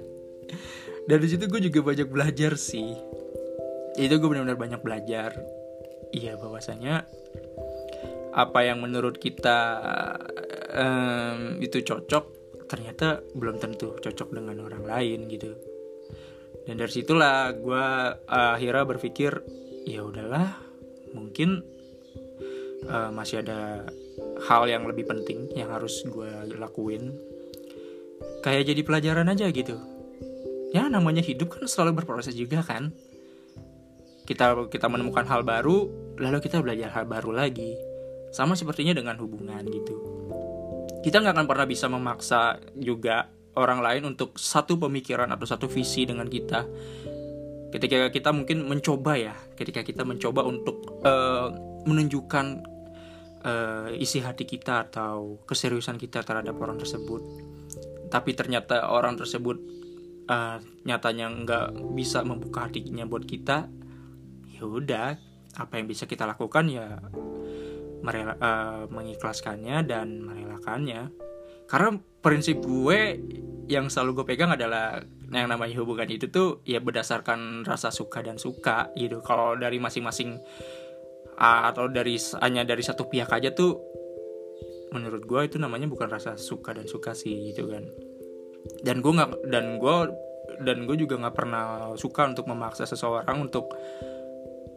Dari 1.05 1.25
situ 1.25 1.49
gue 1.49 1.61
juga 1.69 1.81
banyak 1.81 2.09
belajar 2.09 2.53
sih. 2.57 2.93
Itu 3.97 4.13
gue 4.19 4.29
benar-benar 4.29 4.59
banyak 4.59 4.81
belajar. 4.81 5.33
Iya 6.13 6.37
bahwasanya 6.37 7.05
apa 8.35 8.59
yang 8.67 8.83
menurut 8.83 9.15
kita 9.15 9.59
um, 10.75 11.57
itu 11.63 11.81
cocok 11.81 12.25
ternyata 12.67 13.23
belum 13.31 13.61
tentu 13.61 13.95
cocok 14.01 14.29
dengan 14.35 14.59
orang 14.65 14.83
lain 14.83 15.29
gitu. 15.31 15.55
Dan 16.65 16.81
dari 16.81 16.91
situlah 16.91 17.53
gue 17.53 17.85
uh, 18.25 18.51
akhirnya 18.57 18.85
berpikir 18.89 19.31
ya 19.85 20.01
udahlah 20.01 20.57
mungkin 21.13 21.61
uh, 22.89 23.13
masih 23.13 23.45
ada 23.45 23.85
hal 24.43 24.67
yang 24.67 24.83
lebih 24.83 25.07
penting 25.07 25.47
yang 25.55 25.71
harus 25.71 26.03
gue 26.03 26.29
lakuin. 26.59 27.15
Kayak 28.43 28.75
jadi 28.75 28.81
pelajaran 28.83 29.27
aja 29.31 29.47
gitu. 29.49 29.75
Ya 30.75 30.91
namanya 30.91 31.23
hidup 31.23 31.55
kan 31.55 31.65
selalu 31.65 32.03
berproses 32.03 32.35
juga 32.35 32.59
kan. 32.61 32.91
Kita 34.25 34.67
kita 34.67 34.91
menemukan 34.91 35.23
hal 35.29 35.45
baru 35.45 35.87
lalu 36.19 36.37
kita 36.43 36.59
belajar 36.59 36.91
hal 36.91 37.07
baru 37.07 37.31
lagi. 37.31 37.73
Sama 38.35 38.59
sepertinya 38.59 38.91
dengan 38.91 39.15
hubungan 39.21 39.63
gitu. 39.71 39.95
Kita 40.99 41.21
nggak 41.21 41.33
akan 41.37 41.47
pernah 41.47 41.67
bisa 41.69 41.85
memaksa 41.87 42.59
juga 42.75 43.29
orang 43.55 43.79
lain 43.79 44.03
untuk 44.11 44.35
satu 44.35 44.75
pemikiran 44.75 45.31
atau 45.31 45.47
satu 45.47 45.71
visi 45.71 46.03
dengan 46.03 46.27
kita. 46.27 46.67
Ketika 47.71 48.11
kita 48.11 48.29
mungkin 48.35 48.67
mencoba 48.67 49.15
ya 49.15 49.35
ketika 49.55 49.83
kita 49.83 50.03
mencoba 50.03 50.43
untuk 50.43 51.01
uh, 51.03 51.51
menunjukkan 51.85 52.74
uh, 53.45 53.87
isi 53.93 54.19
hati 54.19 54.43
kita 54.49 54.89
atau 54.89 55.39
keseriusan 55.45 56.01
kita 56.01 56.25
terhadap 56.25 56.57
orang 56.57 56.81
tersebut. 56.81 57.21
Tapi 58.09 58.33
ternyata 58.33 58.89
orang 58.89 59.15
tersebut 59.15 59.57
uh, 60.27 60.57
nyatanya 60.83 61.29
nggak 61.29 61.67
bisa 61.93 62.25
membuka 62.25 62.65
hatinya 62.65 63.05
buat 63.05 63.23
kita 63.23 63.69
ya 64.55 64.63
udah 64.63 65.07
apa 65.55 65.73
yang 65.79 65.87
bisa 65.87 66.07
kita 66.07 66.23
lakukan 66.27 66.67
ya 66.67 66.99
merela, 68.03 68.35
uh, 68.37 68.83
mengikhlaskannya 68.89 69.85
dan 69.87 70.25
merelakannya. 70.25 71.11
Karena 71.65 71.97
prinsip 72.21 72.61
gue 72.61 73.17
yang 73.65 73.89
selalu 73.89 74.21
gue 74.21 74.25
pegang 74.35 74.53
adalah 74.53 75.01
yang 75.33 75.49
namanya 75.49 75.81
hubungan 75.81 76.05
itu 76.05 76.29
tuh 76.29 76.61
ya 76.69 76.77
berdasarkan 76.77 77.65
rasa 77.65 77.89
suka 77.89 78.21
dan 78.21 78.37
suka 78.37 78.93
gitu. 78.93 79.25
Kalau 79.25 79.57
dari 79.57 79.81
masing-masing 79.81 80.37
atau 81.35 81.91
dari 81.91 82.15
hanya 82.39 82.63
dari 82.63 82.83
satu 82.83 83.11
pihak 83.11 83.27
aja 83.27 83.51
tuh 83.51 83.75
menurut 84.95 85.27
gue 85.27 85.41
itu 85.43 85.57
namanya 85.59 85.91
bukan 85.91 86.07
rasa 86.07 86.39
suka 86.39 86.71
dan 86.71 86.87
suka 86.87 87.11
sih 87.11 87.51
gitu 87.51 87.67
kan. 87.67 87.83
Dan 88.81 89.03
gue 89.03 89.11
nggak 89.11 89.51
dan 89.51 89.77
gue 89.77 89.95
dan 90.63 90.87
gue 90.87 90.95
juga 90.95 91.19
nggak 91.19 91.35
pernah 91.35 91.91
suka 91.99 92.31
untuk 92.31 92.47
memaksa 92.47 92.87
seseorang 92.87 93.43
untuk 93.43 93.67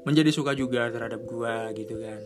menjadi 0.02 0.34
suka 0.34 0.56
juga 0.58 0.90
terhadap 0.90 1.22
gue 1.22 1.54
gitu 1.78 2.02
kan. 2.02 2.22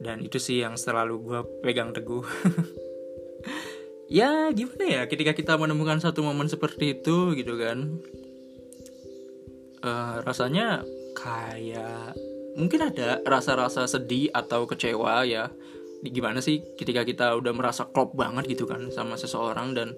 Dan 0.00 0.24
itu 0.24 0.40
sih 0.40 0.64
yang 0.64 0.80
selalu 0.80 1.14
gue 1.20 1.40
pegang 1.60 1.92
teguh. 1.92 2.24
Ya 4.06 4.54
gimana 4.54 4.86
ya 4.86 5.02
ketika 5.10 5.34
kita 5.34 5.58
menemukan 5.58 5.98
satu 5.98 6.22
momen 6.22 6.46
seperti 6.46 6.94
itu 6.94 7.34
gitu 7.34 7.58
kan. 7.58 7.98
Uh, 9.82 10.22
rasanya 10.22 10.86
kayak 11.18 12.14
mungkin 12.56 12.90
ada 12.90 13.20
rasa-rasa 13.22 13.84
sedih 13.86 14.32
atau 14.32 14.64
kecewa 14.64 15.22
ya. 15.28 15.52
Gimana 16.02 16.40
sih 16.40 16.62
ketika 16.76 17.04
kita 17.04 17.36
udah 17.36 17.52
merasa 17.52 17.88
klop 17.88 18.16
banget 18.16 18.48
gitu 18.56 18.64
kan 18.64 18.88
sama 18.92 19.20
seseorang 19.20 19.76
dan 19.76 19.92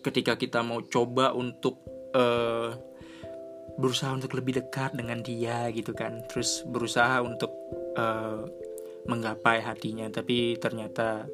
ketika 0.00 0.36
kita 0.40 0.64
mau 0.64 0.80
coba 0.84 1.36
untuk 1.36 1.80
uh, 2.16 2.72
berusaha 3.76 4.12
untuk 4.12 4.36
lebih 4.36 4.60
dekat 4.64 4.96
dengan 4.96 5.20
dia 5.20 5.68
gitu 5.70 5.92
kan. 5.92 6.24
Terus 6.28 6.64
berusaha 6.64 7.20
untuk 7.20 7.52
uh, 7.96 8.44
menggapai 9.08 9.64
hatinya 9.64 10.08
tapi 10.12 10.60
ternyata 10.60 11.24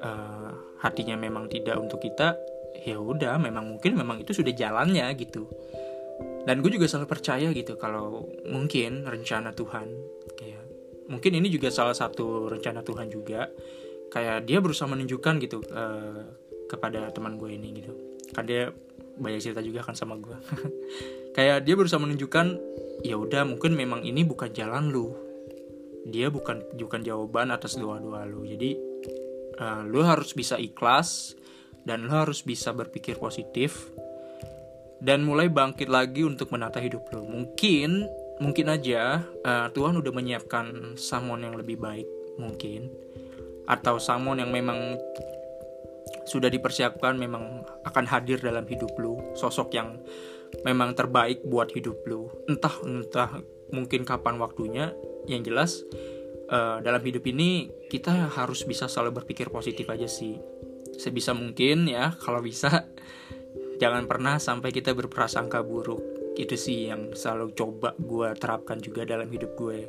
uh, 0.00 0.50
hatinya 0.80 1.16
memang 1.16 1.48
tidak 1.48 1.76
untuk 1.80 2.04
kita 2.04 2.36
ya 2.84 3.00
udah 3.00 3.40
memang 3.40 3.64
mungkin 3.76 3.96
memang 3.96 4.20
itu 4.20 4.36
sudah 4.36 4.52
jalannya 4.52 5.08
gitu 5.16 5.48
dan 6.46 6.62
gue 6.62 6.70
juga 6.70 6.86
selalu 6.86 7.10
percaya 7.10 7.50
gitu 7.50 7.74
kalau 7.74 8.30
mungkin 8.46 9.02
rencana 9.02 9.50
Tuhan 9.50 9.90
kayak 10.38 10.62
mungkin 11.10 11.42
ini 11.42 11.50
juga 11.50 11.74
salah 11.74 11.94
satu 11.94 12.46
rencana 12.46 12.86
Tuhan 12.86 13.10
juga. 13.10 13.50
Kayak 14.06 14.46
dia 14.46 14.62
berusaha 14.62 14.86
menunjukkan 14.86 15.34
gitu 15.42 15.58
uh, 15.74 16.22
kepada 16.70 17.10
teman 17.10 17.34
gue 17.34 17.50
ini 17.50 17.82
gitu. 17.82 17.92
Kan 18.30 18.46
dia 18.46 18.70
banyak 19.18 19.42
cerita 19.42 19.58
juga 19.58 19.80
kan 19.80 19.96
sama 19.96 20.20
gue 20.20 20.36
kayak 21.36 21.64
dia 21.64 21.72
berusaha 21.72 21.96
menunjukkan 21.96 22.46
ya 23.00 23.16
udah 23.16 23.48
mungkin 23.48 23.72
memang 23.72 24.06
ini 24.06 24.22
bukan 24.22 24.54
jalan 24.54 24.94
lu. 24.94 25.10
Dia 26.06 26.30
bukan 26.30 26.62
bukan 26.78 27.02
jawaban 27.02 27.50
atas 27.50 27.74
doa-doa 27.74 28.22
lu. 28.30 28.46
Jadi 28.46 28.78
uh, 29.58 29.82
lu 29.82 30.06
harus 30.06 30.30
bisa 30.30 30.54
ikhlas 30.54 31.34
dan 31.82 32.06
lu 32.06 32.14
harus 32.14 32.46
bisa 32.46 32.70
berpikir 32.70 33.18
positif 33.18 33.90
dan 35.00 35.24
mulai 35.24 35.52
bangkit 35.52 35.92
lagi 35.92 36.24
untuk 36.24 36.52
menata 36.52 36.80
hidup 36.80 37.08
lu. 37.12 37.24
Mungkin 37.24 38.08
mungkin 38.36 38.66
aja 38.68 39.24
uh, 39.44 39.68
Tuhan 39.72 39.96
udah 39.96 40.12
menyiapkan 40.12 40.96
someone 40.96 41.44
yang 41.44 41.56
lebih 41.56 41.76
baik 41.80 42.08
mungkin. 42.40 42.88
Atau 43.66 43.98
someone 43.98 44.40
yang 44.40 44.54
memang 44.54 44.96
sudah 46.26 46.50
dipersiapkan 46.50 47.18
memang 47.18 47.66
akan 47.86 48.04
hadir 48.06 48.38
dalam 48.40 48.64
hidup 48.64 48.94
lu. 48.98 49.18
Sosok 49.34 49.74
yang 49.74 49.98
memang 50.62 50.94
terbaik 50.94 51.42
buat 51.44 51.70
hidup 51.74 52.06
lu. 52.06 52.30
Entah 52.46 52.74
entah 52.86 53.30
mungkin 53.74 54.06
kapan 54.06 54.38
waktunya. 54.40 54.94
Yang 55.26 55.42
jelas 55.50 55.70
uh, 56.50 56.78
dalam 56.78 57.02
hidup 57.02 57.26
ini 57.26 57.66
kita 57.90 58.30
harus 58.30 58.62
bisa 58.62 58.86
selalu 58.86 59.22
berpikir 59.22 59.50
positif 59.50 59.90
aja 59.90 60.06
sih. 60.06 60.38
Sebisa 60.96 61.34
mungkin 61.34 61.90
ya 61.90 62.14
kalau 62.22 62.40
bisa 62.40 62.86
jangan 63.78 64.04
pernah 64.08 64.36
sampai 64.40 64.72
kita 64.72 64.92
berprasangka 64.92 65.64
buruk. 65.64 66.02
Itu 66.36 66.52
sih 66.56 66.92
yang 66.92 67.16
selalu 67.16 67.56
coba 67.56 67.96
gue 67.96 68.28
terapkan 68.36 68.76
juga 68.80 69.08
dalam 69.08 69.26
hidup 69.32 69.56
gue 69.56 69.88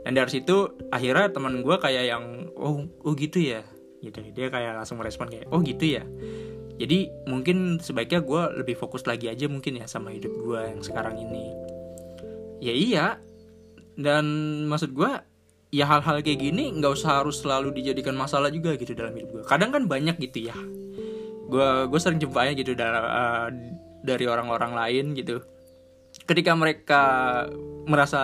dan 0.00 0.16
dari 0.16 0.30
situ 0.32 0.80
akhirnya 0.88 1.28
teman 1.28 1.60
gue 1.60 1.76
kayak 1.76 2.04
yang 2.08 2.24
oh 2.56 2.88
oh 3.04 3.12
gitu 3.12 3.40
ya? 3.40 3.60
Gitu. 4.00 4.32
Dia 4.32 4.48
kayak 4.48 4.80
langsung 4.80 4.96
merespon 4.96 5.28
kayak 5.28 5.52
oh 5.52 5.60
gitu 5.60 6.00
ya? 6.00 6.04
Jadi 6.80 7.12
mungkin 7.28 7.76
sebaiknya 7.76 8.24
gue 8.24 8.42
lebih 8.64 8.80
fokus 8.80 9.04
lagi 9.04 9.28
aja 9.28 9.44
mungkin 9.52 9.76
ya 9.76 9.84
sama 9.84 10.16
hidup 10.16 10.32
gue 10.32 10.60
yang 10.72 10.80
sekarang 10.80 11.20
ini. 11.20 11.52
Ya 12.64 12.72
iya. 12.72 13.06
Dan 14.00 14.24
maksud 14.72 14.96
gue 14.96 15.12
ya 15.70 15.84
hal-hal 15.84 16.24
kayak 16.24 16.40
gini 16.40 16.72
nggak 16.80 16.96
usah 16.96 17.20
harus 17.20 17.44
selalu 17.44 17.76
dijadikan 17.76 18.16
masalah 18.16 18.50
juga 18.50 18.74
gitu 18.74 18.90
dalam 18.90 19.14
hidup 19.14 19.38
gue 19.38 19.42
kadang 19.46 19.70
kan 19.70 19.86
banyak 19.86 20.18
gitu 20.18 20.50
ya 20.50 20.56
gue 21.50 21.68
gue 21.90 22.00
sering 22.00 22.22
jumpanya 22.22 22.54
gitu 22.54 22.72
dari 22.78 22.94
uh, 22.94 23.48
dari 24.00 24.24
orang-orang 24.24 24.72
lain 24.72 25.06
gitu. 25.18 25.42
Ketika 26.24 26.54
mereka 26.54 27.02
merasa 27.86 28.22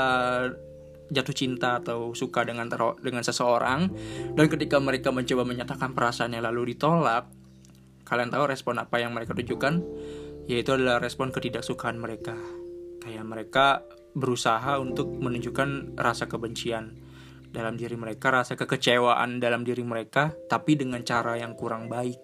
jatuh 1.07 1.35
cinta 1.35 1.79
atau 1.79 2.15
suka 2.15 2.43
dengan 2.43 2.67
dengan 2.99 3.23
seseorang 3.23 3.91
dan 4.35 4.47
ketika 4.51 4.79
mereka 4.83 5.15
mencoba 5.15 5.47
menyatakan 5.47 5.95
perasaannya 5.95 6.43
lalu 6.43 6.75
ditolak 6.75 7.31
kalian 8.07 8.31
tahu 8.31 8.47
respon 8.47 8.79
apa 8.79 9.03
yang 9.03 9.11
mereka 9.11 9.35
tunjukkan? 9.35 9.83
Yaitu 10.47 10.79
adalah 10.79 11.03
respon 11.03 11.35
ketidaksukaan 11.35 11.99
mereka. 11.99 12.39
Kayak 13.03 13.27
mereka 13.27 13.67
berusaha 14.15 14.79
untuk 14.79 15.11
menunjukkan 15.11 15.99
rasa 15.99 16.31
kebencian 16.31 16.95
dalam 17.51 17.75
diri 17.75 17.99
mereka, 17.99 18.31
rasa 18.31 18.55
kekecewaan 18.55 19.43
dalam 19.43 19.67
diri 19.67 19.83
mereka, 19.83 20.31
tapi 20.47 20.79
dengan 20.79 21.03
cara 21.03 21.35
yang 21.35 21.59
kurang 21.59 21.91
baik, 21.91 22.17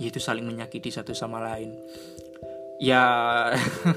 yaitu 0.00 0.16
saling 0.16 0.48
menyakiti 0.48 0.88
satu 0.88 1.12
sama 1.12 1.44
lain. 1.44 1.76
Ya, 2.80 3.04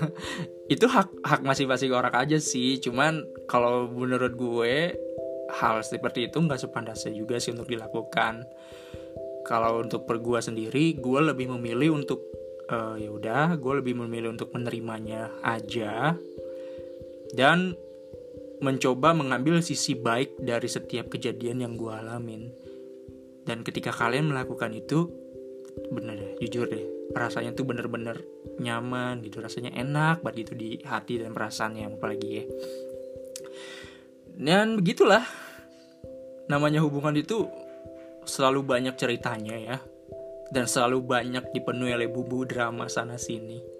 itu 0.73 0.83
hak 0.83 1.23
hak 1.23 1.41
masing-masing 1.47 1.95
orang 1.95 2.11
aja 2.11 2.35
sih. 2.43 2.83
Cuman 2.83 3.23
kalau 3.47 3.87
menurut 3.87 4.35
gue 4.35 4.99
hal 5.55 5.79
seperti 5.79 6.27
itu 6.27 6.43
nggak 6.43 6.59
sepandasnya 6.59 7.15
juga 7.15 7.39
sih 7.39 7.55
untuk 7.55 7.71
dilakukan. 7.71 8.43
Kalau 9.47 9.79
untuk 9.79 10.03
per 10.03 10.19
gue 10.19 10.39
sendiri, 10.43 10.99
gue 10.99 11.19
lebih 11.23 11.55
memilih 11.55 11.95
untuk 11.95 12.19
uh, 12.67 12.99
ya 12.99 13.07
udah, 13.07 13.55
gue 13.55 13.73
lebih 13.79 13.95
memilih 14.03 14.35
untuk 14.35 14.51
menerimanya 14.51 15.31
aja 15.43 16.15
dan 17.35 17.75
mencoba 18.63 19.11
mengambil 19.11 19.59
sisi 19.59 19.99
baik 19.99 20.39
dari 20.39 20.67
setiap 20.71 21.11
kejadian 21.11 21.63
yang 21.67 21.73
gue 21.75 21.91
alamin. 21.91 22.51
Dan 23.43 23.67
ketika 23.67 23.91
kalian 23.91 24.31
melakukan 24.31 24.71
itu, 24.71 25.11
bener 25.89 26.15
deh, 26.17 26.31
jujur 26.45 26.69
deh, 26.69 26.83
rasanya 27.13 27.53
tuh 27.53 27.65
bener-bener 27.65 28.21
nyaman 28.61 29.21
gitu, 29.25 29.41
rasanya 29.41 29.73
enak 29.73 30.21
banget 30.21 30.47
gitu 30.47 30.53
di 30.53 30.69
hati 30.85 31.21
dan 31.21 31.33
perasaannya 31.33 31.93
apalagi 31.93 32.29
ya. 32.29 32.43
dan 34.33 34.77
begitulah. 34.77 35.25
Namanya 36.49 36.83
hubungan 36.83 37.15
itu 37.15 37.47
selalu 38.27 38.65
banyak 38.65 38.95
ceritanya 38.99 39.55
ya. 39.55 39.77
Dan 40.53 40.69
selalu 40.69 41.01
banyak 41.01 41.49
dipenuhi 41.49 41.97
oleh 41.97 42.09
bubu 42.11 42.45
drama 42.45 42.85
sana 42.85 43.17
sini 43.17 43.73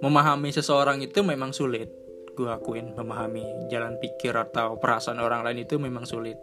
memahami 0.00 0.50
seseorang 0.50 1.00
itu 1.04 1.20
memang 1.20 1.52
sulit. 1.52 1.92
Gue 2.32 2.48
akuin 2.48 2.96
memahami 2.96 3.68
jalan 3.68 4.00
pikir 4.00 4.32
atau 4.32 4.80
perasaan 4.80 5.20
orang 5.20 5.44
lain 5.44 5.68
itu 5.68 5.76
memang 5.76 6.08
sulit. 6.08 6.40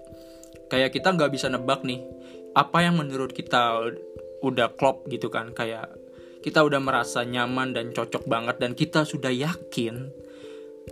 Kayak 0.69 0.93
kita 0.93 1.13
nggak 1.17 1.33
bisa 1.33 1.49
nebak 1.49 1.81
nih 1.81 2.05
apa 2.53 2.85
yang 2.85 3.01
menurut 3.01 3.33
kita 3.33 3.81
udah 4.43 4.73
klop 4.75 5.05
gitu 5.09 5.29
kan. 5.31 5.53
Kayak 5.53 5.93
kita 6.41 6.63
udah 6.63 6.79
merasa 6.79 7.23
nyaman 7.25 7.73
dan 7.73 7.93
cocok 7.93 8.25
banget. 8.25 8.61
Dan 8.61 8.73
kita 8.73 9.03
sudah 9.03 9.31
yakin 9.33 10.11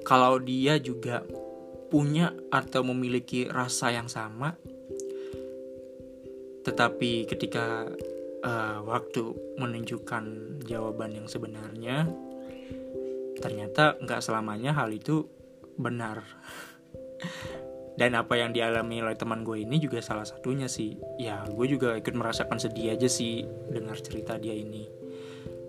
kalau 0.04 0.38
dia 0.42 0.78
juga 0.78 1.24
punya 1.90 2.34
atau 2.52 2.82
memiliki 2.84 3.48
rasa 3.48 3.94
yang 3.94 4.10
sama. 4.10 4.58
Tetapi 6.66 7.30
ketika 7.30 7.86
uh, 8.46 8.80
waktu 8.86 9.24
menunjukkan 9.58 10.24
jawaban 10.70 11.18
yang 11.18 11.28
sebenarnya 11.30 12.10
ternyata 13.42 14.00
nggak 14.00 14.24
selamanya 14.24 14.72
hal 14.72 14.90
itu 14.94 15.28
benar 15.75 16.24
dan 17.96 18.16
apa 18.16 18.36
yang 18.36 18.52
dialami 18.52 19.00
oleh 19.00 19.16
teman 19.16 19.48
gue 19.48 19.64
ini 19.64 19.80
juga 19.80 20.04
salah 20.04 20.28
satunya 20.28 20.68
sih. 20.68 21.00
Ya 21.20 21.44
gue 21.48 21.68
juga 21.68 21.96
ikut 21.96 22.16
merasakan 22.16 22.60
sedih 22.60 22.96
aja 22.96 23.08
sih 23.08 23.48
dengar 23.72 24.00
cerita 24.00 24.36
dia 24.36 24.56
ini. 24.56 24.88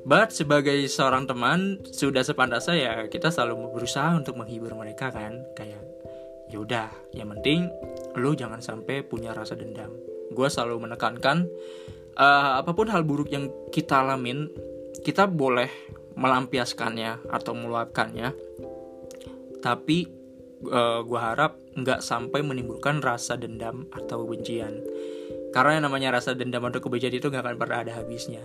But 0.07 0.31
sebagai 0.31 0.87
seorang 0.87 1.27
teman 1.27 1.83
sudah 1.91 2.23
sepantasnya 2.23 2.77
ya 2.79 2.93
kita 3.11 3.35
selalu 3.35 3.75
berusaha 3.75 4.15
untuk 4.15 4.39
menghibur 4.39 4.75
mereka 4.79 5.11
kan. 5.11 5.43
Kayak 5.59 5.83
ya 6.47 6.63
udah 6.63 6.89
yang 7.11 7.35
penting 7.39 7.67
lo 8.15 8.31
jangan 8.35 8.63
sampai 8.63 9.03
punya 9.03 9.35
rasa 9.35 9.59
dendam. 9.59 9.91
Gue 10.31 10.47
selalu 10.47 10.87
menekankan 10.87 11.47
uh, 12.19 12.59
apa 12.63 12.71
pun 12.75 12.87
hal 12.91 13.03
buruk 13.03 13.31
yang 13.31 13.51
kita 13.71 14.03
alamin 14.03 14.51
kita 15.03 15.27
boleh 15.27 15.71
melampiaskannya 16.19 17.31
atau 17.31 17.53
meluapkannya. 17.55 18.31
Tapi 19.59 20.16
uh, 20.65 20.73
eh, 20.73 20.99
gue 21.05 21.21
harap 21.21 21.53
nggak 21.77 22.01
sampai 22.01 22.41
menimbulkan 22.41 23.05
rasa 23.05 23.37
dendam 23.37 23.85
atau 23.93 24.25
bencian 24.25 24.81
karena 25.53 25.81
yang 25.81 25.85
namanya 25.89 26.17
rasa 26.17 26.33
dendam 26.33 26.65
atau 26.69 26.81
kebencian 26.81 27.13
itu 27.13 27.29
nggak 27.29 27.45
akan 27.45 27.57
pernah 27.57 27.79
ada 27.81 27.93
habisnya. 27.97 28.45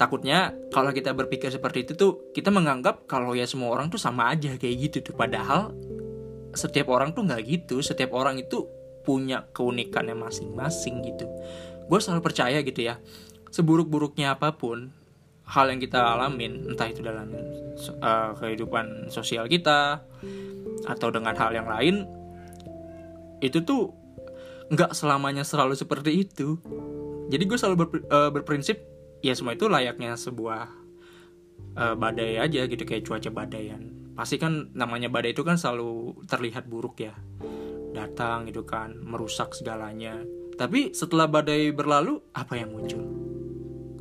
Takutnya 0.00 0.52
kalau 0.72 0.92
kita 0.92 1.12
berpikir 1.12 1.52
seperti 1.52 1.84
itu 1.88 1.92
tuh 1.96 2.32
kita 2.32 2.48
menganggap 2.48 3.04
kalau 3.08 3.32
ya 3.36 3.44
semua 3.48 3.72
orang 3.72 3.88
tuh 3.88 4.00
sama 4.00 4.32
aja 4.32 4.56
kayak 4.56 4.76
gitu 4.88 5.12
tuh. 5.12 5.14
Padahal 5.16 5.72
setiap 6.52 6.92
orang 6.92 7.16
tuh 7.16 7.24
nggak 7.24 7.40
gitu. 7.48 7.80
Setiap 7.80 8.12
orang 8.12 8.36
itu 8.36 8.68
punya 9.04 9.48
keunikannya 9.52 10.16
masing-masing 10.16 11.04
gitu. 11.08 11.24
Gue 11.88 12.00
selalu 12.00 12.20
percaya 12.20 12.60
gitu 12.60 12.84
ya 12.84 13.00
seburuk-buruknya 13.54 14.34
apa 14.34 14.58
pun 14.58 14.90
hal 15.46 15.70
yang 15.70 15.78
kita 15.78 16.02
alamin 16.02 16.66
entah 16.66 16.90
itu 16.90 17.06
dalam 17.06 17.30
uh, 18.02 18.34
kehidupan 18.34 19.14
sosial 19.14 19.46
kita 19.46 20.02
atau 20.84 21.08
dengan 21.08 21.34
hal 21.36 21.50
yang 21.52 21.68
lain 21.68 22.04
itu 23.44 23.60
tuh 23.60 23.92
nggak 24.72 24.96
selamanya 24.96 25.44
selalu 25.44 25.76
seperti 25.76 26.24
itu. 26.24 26.56
Jadi 27.28 27.42
gue 27.44 27.58
selalu 27.58 27.76
ber, 27.76 27.88
uh, 28.08 28.30
berprinsip 28.32 28.80
ya 29.24 29.32
semua 29.36 29.56
itu 29.56 29.68
layaknya 29.68 30.16
sebuah 30.16 30.68
uh, 31.76 31.94
badai 31.96 32.40
aja 32.40 32.64
gitu 32.64 32.84
kayak 32.84 33.04
cuaca 33.04 33.28
badaian. 33.32 33.92
Pasti 34.14 34.38
kan 34.38 34.72
namanya 34.72 35.10
badai 35.10 35.34
itu 35.34 35.42
kan 35.42 35.60
selalu 35.60 36.24
terlihat 36.28 36.68
buruk 36.70 37.00
ya. 37.00 37.12
Datang 37.92 38.48
gitu 38.48 38.64
kan 38.64 38.96
merusak 39.00 39.52
segalanya. 39.52 40.20
Tapi 40.54 40.94
setelah 40.94 41.26
badai 41.26 41.74
berlalu 41.74 42.22
apa 42.32 42.54
yang 42.56 42.72
muncul? 42.72 43.02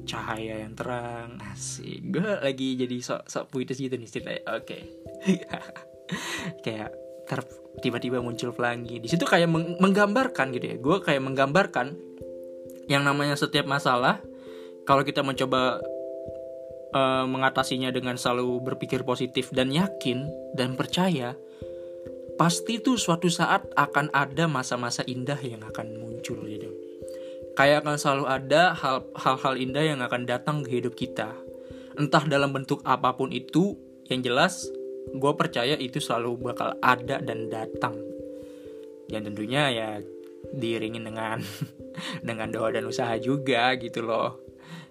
Cahaya 0.04 0.62
yang 0.64 0.76
terang. 0.76 1.40
Asik. 1.42 2.12
Gue 2.12 2.38
lagi 2.40 2.76
jadi 2.76 2.96
sok 3.00 3.28
sok 3.28 3.46
puitis 3.50 3.80
gitu 3.80 3.96
nih 3.96 4.08
ceritanya. 4.08 4.42
Oke. 4.54 4.78
okay. 5.24 5.82
kayak 6.66 6.92
ter 7.24 7.40
tiba-tiba 7.82 8.22
muncul 8.22 8.54
pelangi 8.54 9.02
di 9.02 9.08
situ 9.10 9.26
kayak 9.26 9.50
meng 9.50 9.82
menggambarkan 9.82 10.54
gitu 10.54 10.66
ya 10.72 10.78
gue 10.78 10.98
kayak 11.02 11.24
menggambarkan 11.26 11.98
yang 12.86 13.02
namanya 13.02 13.34
setiap 13.34 13.66
masalah 13.66 14.22
kalau 14.84 15.08
kita 15.08 15.24
mencoba 15.24 15.80
uh, 16.94 17.26
mengatasinya 17.26 17.90
dengan 17.90 18.16
selalu 18.16 18.62
berpikir 18.64 19.04
positif 19.04 19.50
dan 19.52 19.74
yakin 19.74 20.28
dan 20.56 20.78
percaya, 20.78 21.36
pasti 22.38 22.80
tuh 22.80 22.96
suatu 22.96 23.28
saat 23.28 23.66
akan 23.74 24.14
ada 24.14 24.46
masa-masa 24.46 25.02
indah 25.08 25.40
yang 25.42 25.64
akan 25.66 26.00
muncul 26.00 26.40
gitu. 26.46 26.70
Kayak 27.54 27.86
akan 27.86 27.96
selalu 27.96 28.26
ada 28.26 28.74
hal-hal 29.14 29.54
indah 29.56 29.84
yang 29.86 30.00
akan 30.02 30.26
datang 30.26 30.66
ke 30.66 30.82
hidup 30.82 30.98
kita. 30.98 31.30
Entah 31.94 32.26
dalam 32.26 32.50
bentuk 32.50 32.82
apa 32.82 33.14
pun 33.14 33.30
itu, 33.30 33.78
yang 34.10 34.26
jelas 34.26 34.66
gue 35.12 35.34
percaya 35.36 35.76
itu 35.76 36.00
selalu 36.00 36.54
bakal 36.54 36.78
ada 36.80 37.20
dan 37.20 37.52
datang. 37.52 37.96
Dan 39.12 39.28
tentunya 39.28 39.70
ya 39.70 39.90
diiringin 40.54 41.04
dengan 41.04 41.40
dengan 42.28 42.48
doa 42.52 42.72
dan 42.72 42.88
usaha 42.88 43.14
juga 43.20 43.76
gitu 43.80 44.04
loh. 44.04 44.40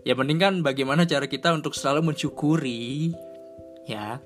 Ya 0.03 0.19
penting 0.19 0.39
kan 0.43 0.55
bagaimana 0.67 1.07
cara 1.07 1.31
kita 1.31 1.55
untuk 1.55 1.73
selalu 1.73 2.13
mensyukuri 2.13 3.15
ya. 3.87 4.19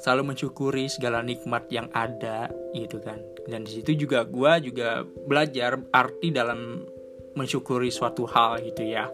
Selalu 0.00 0.32
mensyukuri 0.32 0.88
segala 0.88 1.20
nikmat 1.20 1.68
yang 1.68 1.92
ada 1.92 2.48
gitu 2.72 2.98
kan. 3.04 3.20
Dan 3.44 3.68
di 3.68 3.80
situ 3.80 3.94
juga 3.94 4.24
gue 4.24 4.72
juga 4.72 5.04
belajar 5.04 5.76
arti 5.92 6.32
dalam 6.32 6.88
mensyukuri 7.36 7.92
suatu 7.92 8.26
hal 8.26 8.64
gitu 8.64 8.82
ya. 8.84 9.12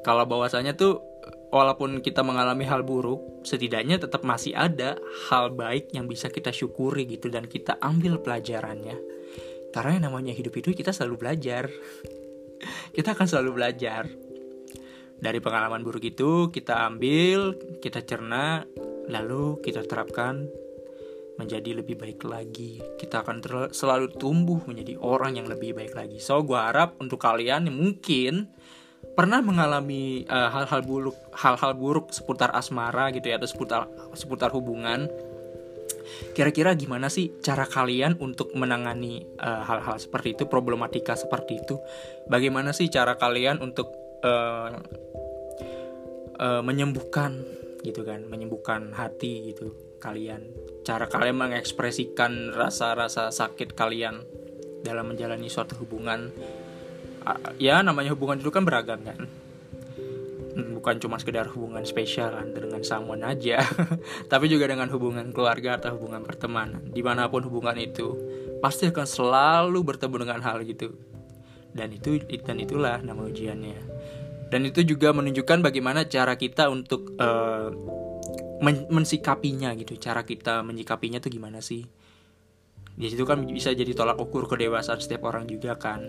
Kalau 0.00 0.24
bahwasanya 0.28 0.76
tuh 0.76 1.09
walaupun 1.50 1.98
kita 2.00 2.22
mengalami 2.22 2.64
hal 2.66 2.86
buruk 2.86 3.42
setidaknya 3.42 3.98
tetap 3.98 4.22
masih 4.22 4.54
ada 4.54 4.96
hal 5.28 5.50
baik 5.52 5.90
yang 5.90 6.06
bisa 6.06 6.30
kita 6.30 6.54
syukuri 6.54 7.06
gitu 7.06 7.28
dan 7.28 7.46
kita 7.50 7.76
ambil 7.82 8.22
pelajarannya. 8.22 8.96
Karena 9.70 9.90
yang 9.98 10.04
namanya 10.10 10.34
hidup 10.34 10.54
itu 10.58 10.74
kita 10.74 10.90
selalu 10.90 11.26
belajar. 11.26 11.70
Kita 12.90 13.16
akan 13.16 13.24
selalu 13.24 13.50
belajar. 13.56 14.04
Dari 15.20 15.38
pengalaman 15.40 15.80
buruk 15.80 16.04
itu 16.04 16.48
kita 16.52 16.88
ambil 16.88 17.56
kita 17.80 18.04
cerna 18.04 18.64
lalu 19.08 19.60
kita 19.64 19.84
terapkan 19.84 20.48
menjadi 21.40 21.80
lebih 21.80 21.96
baik 21.96 22.20
lagi. 22.28 22.80
Kita 23.00 23.24
akan 23.24 23.70
selalu 23.72 24.12
tumbuh 24.20 24.60
menjadi 24.68 25.00
orang 25.00 25.40
yang 25.40 25.48
lebih 25.48 25.72
baik 25.72 25.96
lagi. 25.96 26.20
So 26.20 26.44
gue 26.44 26.56
harap 26.56 27.00
untuk 27.00 27.20
kalian 27.20 27.72
mungkin 27.72 28.52
pernah 29.12 29.42
mengalami 29.44 30.24
eh, 30.24 30.48
hal-hal 30.54 30.80
uh, 30.80 30.86
buruk 30.86 31.16
hal-hal 31.34 31.72
buruk 31.76 32.14
seputar 32.14 32.54
asmara 32.54 33.10
gitu 33.10 33.28
ya 33.28 33.36
atau 33.36 33.50
seputar 33.50 33.90
seputar 34.16 34.54
hubungan 34.54 35.10
Kira-kira 36.30 36.74
gimana 36.74 37.10
sih 37.10 37.38
cara 37.42 37.66
kalian 37.66 38.18
untuk 38.22 38.54
menangani 38.54 39.26
eh, 39.38 39.62
hal-hal 39.66 39.96
uh, 39.96 40.00
seperti 40.00 40.38
itu, 40.38 40.44
problematika 40.46 41.14
seperti 41.18 41.62
itu? 41.62 41.78
Bagaimana 42.30 42.70
sih 42.70 42.90
cara 42.90 43.18
kalian 43.18 43.58
untuk 43.62 43.90
uh, 44.22 44.70
uh, 46.38 46.62
menyembuhkan 46.62 47.40
gitu 47.82 48.04
kan, 48.04 48.26
menyembuhkan 48.28 48.94
hati 48.94 49.54
gitu 49.54 49.74
kalian? 49.98 50.50
Cara 50.86 51.10
kalian 51.10 51.36
mengekspresikan 51.38 52.54
rasa-rasa 52.54 53.32
sakit 53.32 53.74
kalian 53.74 54.22
dalam 54.86 55.10
menjalani 55.10 55.50
suatu 55.50 55.76
hubungan? 55.82 56.30
Ya 57.60 57.84
namanya 57.84 58.16
hubungan 58.16 58.40
itu 58.40 58.48
kan 58.48 58.64
beragam 58.64 59.04
kan? 59.04 59.28
Bukan 60.80 60.96
cuma 61.00 61.20
sekedar 61.20 61.46
hubungan 61.52 61.84
spesial 61.84 62.32
dengan 62.50 62.80
someone 62.80 63.20
aja 63.22 63.60
tapi 64.32 64.48
juga 64.48 64.66
dengan 64.68 64.88
hubungan 64.88 65.28
keluarga 65.30 65.76
atau 65.76 66.00
hubungan 66.00 66.24
pertemanan. 66.24 66.80
Di 66.90 67.04
mana 67.04 67.28
pun 67.28 67.44
hubungan 67.44 67.76
itu 67.76 68.16
pasti 68.64 68.88
akan 68.88 69.06
selalu 69.06 69.80
bertemu 69.84 70.16
dengan 70.26 70.40
hal 70.44 70.64
gitu. 70.64 70.96
Dan 71.70 71.94
itu 71.94 72.18
dan 72.42 72.58
itulah 72.58 72.98
nama 73.04 73.28
ujiannya. 73.28 73.80
Dan 74.50 74.66
itu 74.66 74.82
juga 74.82 75.14
menunjukkan 75.14 75.62
bagaimana 75.62 76.10
cara 76.10 76.34
kita 76.34 76.66
untuk 76.66 77.14
uh, 77.22 77.70
men 78.58 78.90
mensikapinya 78.90 79.70
gitu. 79.78 79.94
Cara 80.00 80.26
kita 80.26 80.66
menyikapinya 80.66 81.22
tuh 81.22 81.30
gimana 81.30 81.62
sih? 81.62 81.86
Di 82.98 83.06
situ 83.06 83.22
kan 83.22 83.46
bisa 83.46 83.70
jadi 83.70 83.94
tolak 83.94 84.18
ukur 84.18 84.50
kedewasaan 84.50 84.98
setiap 84.98 85.30
orang 85.30 85.46
juga 85.46 85.78
kan 85.78 86.02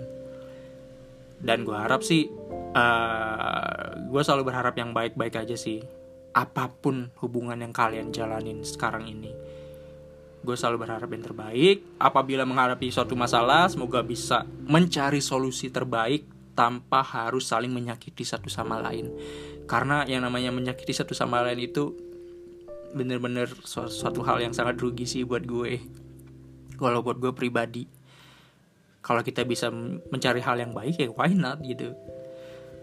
dan 1.41 1.65
gue 1.65 1.73
harap 1.75 2.05
sih 2.05 2.29
uh, 2.29 2.79
eh, 2.79 3.89
gue 4.07 4.21
selalu 4.21 4.53
berharap 4.53 4.77
yang 4.77 4.93
baik-baik 4.93 5.41
aja 5.41 5.57
sih. 5.57 5.81
Apa 6.31 6.71
pun 6.71 7.11
hubungan 7.19 7.59
yang 7.59 7.75
kalian 7.75 8.15
jalanin 8.15 8.63
sekarang 8.63 9.03
ini 9.03 9.31
gue 10.41 10.55
selalu 10.57 10.85
berharap 10.85 11.09
yang 11.13 11.23
terbaik. 11.23 11.77
Apabila 12.01 12.43
menghadapi 12.43 12.89
suatu 12.89 13.13
masalah 13.13 13.69
semoga 13.69 14.01
bisa 14.01 14.45
mencari 14.65 15.21
solusi 15.21 15.69
terbaik 15.69 16.25
tanpa 16.57 17.05
harus 17.05 17.47
saling 17.47 17.71
menyakiti 17.71 18.25
satu 18.25 18.49
sama 18.49 18.81
lain. 18.81 19.13
Karena 19.69 20.03
yang 20.09 20.25
namanya 20.25 20.51
menyakiti 20.51 20.91
satu 20.91 21.13
sama 21.13 21.45
lain 21.45 21.61
itu 21.61 21.93
bener-bener 22.91 23.47
suatu 23.63 24.19
hal 24.27 24.43
yang 24.43 24.51
sangat 24.51 24.81
rugi 24.81 25.07
sih 25.07 25.23
buat 25.23 25.45
gue. 25.45 25.79
Kalau 26.75 27.05
buat 27.05 27.21
gue 27.21 27.31
pribadi 27.31 27.85
kalau 29.01 29.25
kita 29.25 29.41
bisa 29.43 29.73
mencari 30.13 30.39
hal 30.39 30.61
yang 30.61 30.71
baik 30.71 31.01
ya 31.01 31.09
why 31.13 31.29
not 31.33 31.59
gitu. 31.65 31.97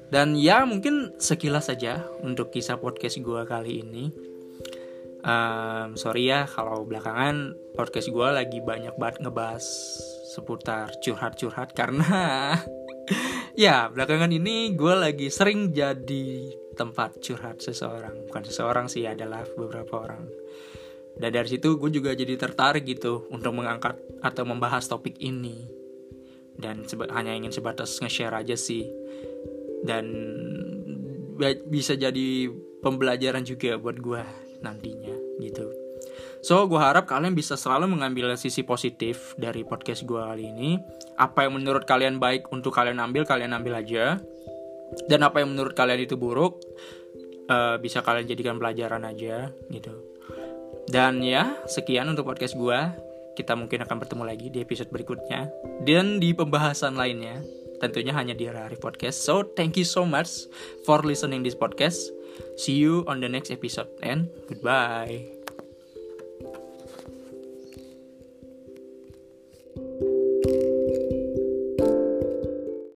Dan 0.09 0.35
ya 0.35 0.65
mungkin 0.65 1.15
sekilas 1.21 1.71
saja 1.71 2.03
untuk 2.25 2.51
kisah 2.51 2.81
podcast 2.81 3.21
gue 3.21 3.43
kali 3.47 3.85
ini. 3.85 4.05
Um, 5.23 5.99
sorry 5.99 6.31
ya 6.31 6.47
kalau 6.47 6.87
belakangan 6.87 7.53
podcast 7.75 8.09
gue 8.09 8.29
lagi 8.31 8.63
banyak 8.63 8.95
banget 8.97 9.27
ngebahas 9.27 9.65
seputar 10.31 10.95
curhat-curhat 11.03 11.75
karena 11.75 12.07
ya 13.59 13.91
belakangan 13.91 14.31
ini 14.31 14.79
gue 14.79 14.95
lagi 14.95 15.29
sering 15.29 15.75
jadi 15.77 16.57
tempat 16.73 17.21
curhat 17.21 17.61
seseorang. 17.61 18.27
Bukan 18.31 18.43
seseorang 18.49 18.87
sih 18.89 19.05
adalah 19.05 19.45
beberapa 19.59 20.09
orang. 20.09 20.25
Dan 21.19 21.35
dari 21.35 21.51
situ 21.51 21.77
gue 21.77 21.91
juga 21.91 22.15
jadi 22.15 22.39
tertarik 22.39 22.87
gitu 22.87 23.27
untuk 23.29 23.53
mengangkat 23.53 23.99
atau 24.23 24.47
membahas 24.47 24.87
topik 24.87 25.19
ini 25.19 25.78
dan 26.59 26.83
hanya 27.15 27.33
ingin 27.39 27.55
sebatas 27.55 28.03
nge-share 28.03 28.35
aja 28.35 28.59
sih. 28.59 28.91
Dan 29.87 30.11
bisa 31.71 31.95
jadi 31.95 32.51
pembelajaran 32.83 33.47
juga 33.47 33.79
buat 33.79 33.97
gue 34.03 34.23
nantinya 34.59 35.15
gitu. 35.39 35.71
So 36.43 36.67
gue 36.71 36.79
harap 36.79 37.11
kalian 37.11 37.35
bisa 37.35 37.59
selalu 37.59 37.91
mengambil 37.91 38.35
sisi 38.39 38.63
positif 38.63 39.35
dari 39.39 39.63
podcast 39.63 40.07
gue 40.07 40.19
kali 40.19 40.51
ini. 40.51 40.71
Apa 41.19 41.47
yang 41.47 41.59
menurut 41.59 41.87
kalian 41.87 42.23
baik 42.23 42.51
untuk 42.55 42.75
kalian 42.75 42.99
ambil 43.03 43.27
kalian 43.27 43.55
ambil 43.55 43.79
aja. 43.79 44.19
Dan 45.07 45.21
apa 45.23 45.43
yang 45.43 45.53
menurut 45.53 45.77
kalian 45.77 46.07
itu 46.07 46.17
buruk 46.17 46.65
uh, 47.51 47.77
bisa 47.79 48.01
kalian 48.03 48.27
jadikan 48.27 48.57
pelajaran 48.57 49.03
aja 49.07 49.51
gitu. 49.71 49.95
Dan 50.89 51.21
ya 51.21 51.59
sekian 51.69 52.09
untuk 52.09 52.25
podcast 52.25 52.57
gue 52.57 52.81
kita 53.39 53.55
mungkin 53.55 53.87
akan 53.87 53.97
bertemu 54.03 54.23
lagi 54.27 54.51
di 54.51 54.59
episode 54.59 54.91
berikutnya 54.91 55.47
dan 55.87 56.19
di 56.19 56.35
pembahasan 56.35 56.99
lainnya 56.99 57.39
tentunya 57.79 58.11
hanya 58.11 58.35
di 58.35 58.51
Rari 58.51 58.75
Podcast. 58.75 59.23
So, 59.23 59.47
thank 59.55 59.79
you 59.79 59.87
so 59.87 60.03
much 60.03 60.51
for 60.83 60.99
listening 61.07 61.47
this 61.47 61.55
podcast. 61.55 62.11
See 62.59 62.75
you 62.75 63.07
on 63.07 63.23
the 63.23 63.31
next 63.31 63.55
episode 63.55 63.89
and 64.03 64.27
goodbye. 64.51 65.38